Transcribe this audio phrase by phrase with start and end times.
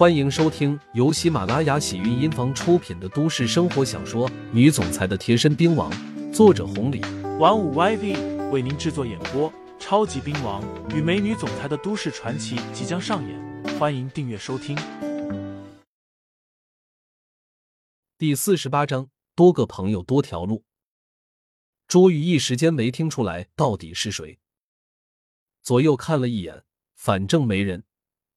[0.00, 5.92] 欢迎收听由喜马拉雅喜韵音房出品的都市生活小说《女总裁的贴身兵王》，
[6.32, 7.02] 作者红礼，
[7.38, 9.52] 玩五 YV 为您制作演播。
[9.78, 10.64] 超级兵王
[10.96, 14.74] 与美女总裁的都市传奇即将上演，欢迎订阅收听。
[18.16, 20.64] 第四十八章，多个朋友多条路。
[21.86, 24.38] 朱玉一时间没听出来到底是谁，
[25.60, 26.64] 左右看了一眼，
[26.94, 27.84] 反正没人。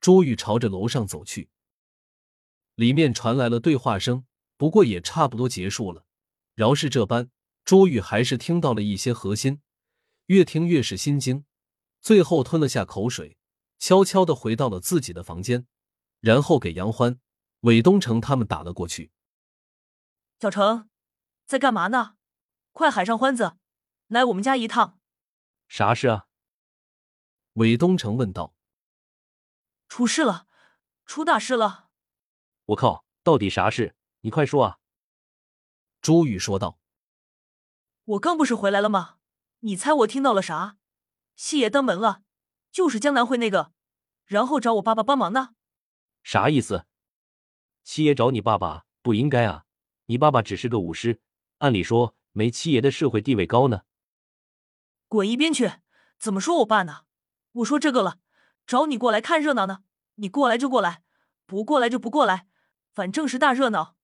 [0.00, 1.50] 朱玉朝着楼上走去，
[2.74, 4.24] 里面传来了对话声，
[4.56, 6.04] 不过也差不多结束了。
[6.54, 7.30] 饶是这般，
[7.64, 9.60] 朱玉还是听到了一些核心，
[10.26, 11.44] 越听越是心惊，
[12.00, 13.36] 最后吞了下口水，
[13.78, 15.66] 悄悄的回到了自己的房间，
[16.20, 17.20] 然后给杨欢、
[17.60, 19.10] 韦东城他们打了过去。
[20.40, 20.88] 小程，
[21.46, 22.14] 在干嘛呢？
[22.72, 23.56] 快喊上欢子，
[24.06, 25.00] 来我们家一趟。
[25.66, 26.26] 啥事啊？
[27.54, 28.54] 韦东城问道。
[29.88, 30.46] 出事了，
[31.06, 31.88] 出大事了！
[32.66, 33.96] 我靠，到底啥事？
[34.20, 34.78] 你快说啊！
[36.00, 36.78] 朱宇说道。
[38.04, 39.16] 我刚不是回来了吗？
[39.60, 40.76] 你猜我听到了啥？
[41.34, 42.22] 七爷登门了，
[42.70, 43.72] 就是江南会那个，
[44.26, 45.54] 然后找我爸爸帮忙呢。
[46.22, 46.86] 啥意思？
[47.82, 49.64] 七爷找你爸爸不应该啊，
[50.06, 51.20] 你爸爸只是个武师，
[51.58, 53.82] 按理说没七爷的社会地位高呢。
[55.08, 55.80] 滚一边去！
[56.18, 57.06] 怎么说我爸呢？
[57.52, 58.18] 我说这个了。
[58.68, 59.82] 找你过来看热闹呢，
[60.16, 61.02] 你过来就过来，
[61.46, 62.46] 不过来就不过来，
[62.92, 63.96] 反正是大热闹。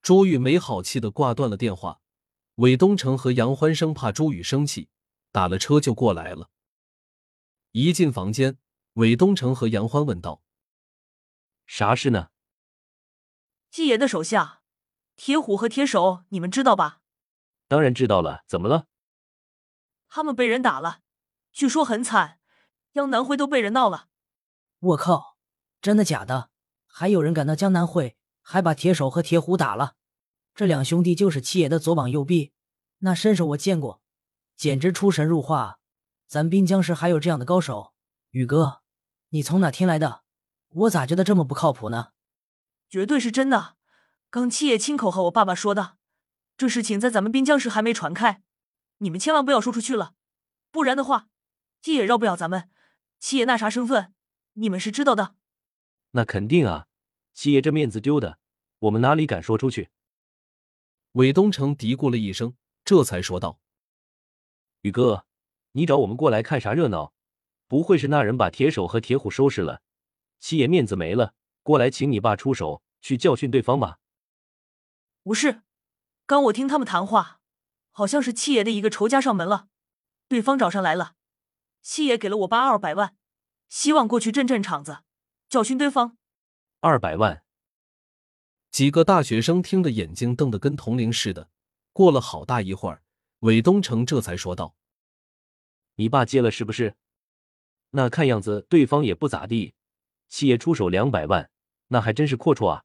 [0.00, 2.00] 朱玉没好气的挂断了电话。
[2.54, 4.88] 韦东城和杨欢生怕朱宇生气，
[5.30, 6.48] 打了车就过来了。
[7.72, 8.56] 一进房间，
[8.94, 10.42] 韦东城和杨欢问道
[11.66, 12.30] ：“啥事呢？”
[13.70, 14.62] 季爷的手下
[15.14, 17.02] 铁虎和铁手，你们知道吧？
[17.68, 18.86] 当然知道了，怎么了？
[20.08, 21.02] 他们被人打了，
[21.52, 22.39] 据说很惨。
[22.92, 24.08] 江南会都被人闹了，
[24.80, 25.36] 我靠！
[25.80, 26.50] 真的假的？
[26.86, 29.94] 还有人敢到江南会，还把铁手和铁虎打了。
[30.54, 32.52] 这两兄弟就是七爷的左膀右臂，
[32.98, 34.02] 那身手我见过，
[34.56, 35.78] 简直出神入化。
[36.26, 37.94] 咱滨江市还有这样的高手？
[38.30, 38.82] 宇哥，
[39.28, 40.22] 你从哪听来的？
[40.70, 42.08] 我咋觉得这么不靠谱呢？
[42.88, 43.76] 绝对是真的，
[44.30, 45.96] 刚七爷亲口和我爸爸说的。
[46.56, 48.42] 这事情在咱们滨江市还没传开，
[48.98, 50.14] 你们千万不要说出去了，
[50.72, 51.28] 不然的话，
[51.80, 52.68] 七爷饶不了咱们。
[53.20, 54.14] 七爷那啥身份，
[54.54, 55.36] 你们是知道的。
[56.12, 56.88] 那肯定啊，
[57.34, 58.38] 七爷这面子丢的，
[58.80, 59.90] 我们哪里敢说出去？
[61.12, 63.60] 韦东城嘀咕了一声，这才说道
[64.80, 65.26] ：“宇哥，
[65.72, 67.12] 你找我们过来看啥热闹？
[67.68, 69.82] 不会是那人把铁手和铁虎收拾了，
[70.40, 73.98] 七爷面子没了，过来请你爸出手去教训对方吧？”
[75.22, 75.62] 不是，
[76.24, 77.40] 刚我听他们谈话，
[77.90, 79.68] 好像是七爷的一个仇家上门了，
[80.26, 81.16] 对方找上来了。
[81.82, 83.16] 七爷给了我爸二百万，
[83.68, 84.98] 希望过去镇镇场子，
[85.48, 86.16] 教训对方。
[86.80, 87.42] 二百万，
[88.70, 91.50] 几个大学生听得眼睛瞪得跟铜铃似的。
[91.92, 93.02] 过了好大一会儿，
[93.40, 94.76] 韦东城这才说道
[95.96, 96.94] ：“你爸接了是不是？
[97.90, 99.74] 那看样子对方也不咋地。
[100.28, 101.50] 七爷出手两百万，
[101.88, 102.84] 那还真是阔绰啊！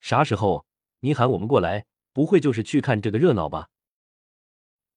[0.00, 0.64] 啥时候
[1.00, 3.70] 你喊我们过来，不会就是去看这个热闹吧？”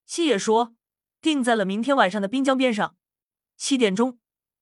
[0.05, 0.75] 七爷说
[1.19, 2.95] 定在了明天晚上的滨江边上。
[3.59, 4.17] 七点钟，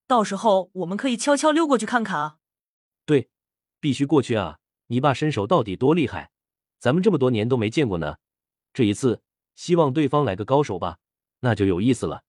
[0.08, 2.40] 到时候我们可以悄悄溜过去看看啊！
[3.06, 3.30] 对，
[3.80, 4.58] 必须过去啊！
[4.88, 6.31] 你爸身手到底多厉害，
[6.80, 8.18] 咱们这么多年都没见过呢。
[8.74, 9.22] 这一次，
[9.53, 10.97] 希望对方来个高手吧，
[11.41, 12.24] 那就有意思了。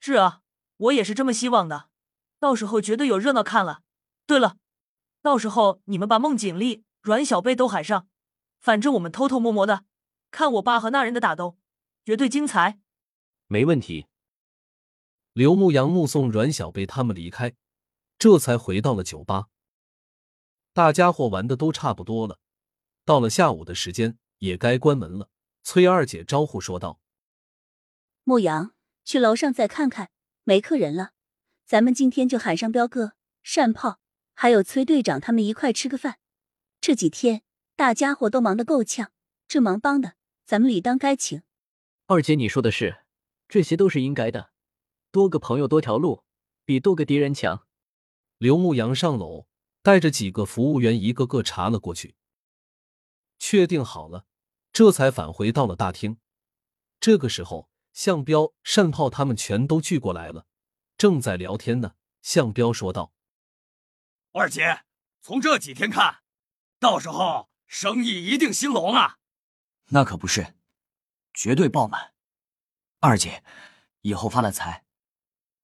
[0.00, 0.42] 是啊，
[0.76, 1.88] 我也是这么希望的。
[2.40, 3.82] 到时候绝对有热闹看了。
[4.26, 4.56] 对了，
[5.22, 8.08] 到时候你们把孟景丽、阮小贝都喊上，
[8.58, 9.84] 反正我们偷偷摸摸的
[10.32, 11.56] 看我爸和那人的打斗，
[12.04, 12.80] 绝对精彩。
[13.46, 14.07] 没问题。
[15.38, 17.54] 刘牧阳目送阮小贝他们离开，
[18.18, 19.46] 这才回到了酒吧。
[20.72, 22.40] 大家伙玩的都差不多了，
[23.04, 25.30] 到了下午的时间，也该关门了。
[25.62, 26.98] 崔二姐招呼说道
[28.24, 30.10] ：“牧阳，去楼上再看看，
[30.42, 31.12] 没客人了。
[31.64, 33.12] 咱们今天就喊上彪哥、
[33.44, 34.00] 善炮，
[34.34, 36.18] 还有崔队长他们一块吃个饭。
[36.80, 37.42] 这几天
[37.76, 39.12] 大家伙都忙得够呛，
[39.46, 40.14] 这忙帮的，
[40.44, 41.42] 咱们理当该请。”
[42.06, 43.04] 二姐，你说的是，
[43.46, 44.50] 这些都是应该的。
[45.10, 46.24] 多个朋友多条路，
[46.64, 47.66] 比多个敌人强。
[48.36, 49.46] 刘牧阳上楼，
[49.82, 52.14] 带着几个服务员一个个查了过去，
[53.38, 54.26] 确定好了，
[54.72, 56.18] 这才返回到了大厅。
[57.00, 60.46] 这个时候，向彪、单炮他们全都聚过来了，
[60.96, 61.94] 正在聊天呢。
[62.20, 63.14] 向彪说道
[64.32, 64.84] ：“二姐，
[65.22, 66.22] 从这几天看，
[66.78, 69.18] 到时候生意一定兴隆啊！
[69.86, 70.54] 那可不是，
[71.32, 72.12] 绝对爆满。
[73.00, 73.42] 二姐，
[74.02, 74.84] 以后发了财。”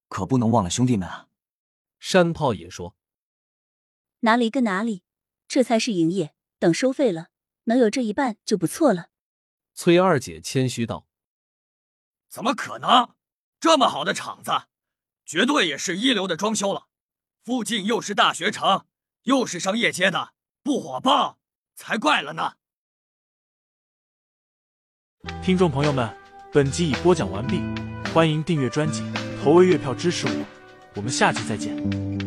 [0.09, 1.29] 可不能忘了兄弟们啊！
[1.99, 2.95] 山炮也说
[4.21, 5.03] ：“哪里跟哪里，
[5.49, 6.35] 这才是营业。
[6.59, 7.29] 等收费了，
[7.65, 9.11] 能有这一半就不错了。
[9.75, 11.07] 崔二姐谦虚道
[12.29, 13.15] ：“怎么可能？
[13.61, 14.51] 这么好的厂子，
[15.25, 16.89] 绝对也是一流的装修了。
[17.43, 18.87] 附近又是大学城，
[19.23, 21.39] 又是商业街的，不火爆
[21.75, 22.57] 才怪了呢。”
[25.43, 26.15] 听众朋友们，
[26.53, 27.61] 本集已播讲完毕，
[28.13, 29.03] 欢迎订阅专辑，
[29.45, 30.33] 投喂月票支持我，
[30.95, 32.24] 我们下期再见。